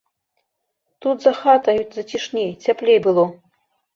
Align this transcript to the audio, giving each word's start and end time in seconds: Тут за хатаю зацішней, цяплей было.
Тут 1.05 1.17
за 1.25 1.33
хатаю 1.41 1.77
зацішней, 1.97 2.49
цяплей 2.65 2.97
было. 3.09 3.29